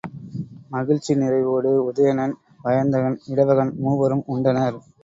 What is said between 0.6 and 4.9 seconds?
மகிழ்ச்சி நிறைவோடு உதயணன், வயந்தகன், இடவகன் மூவரும் உண்டனர்.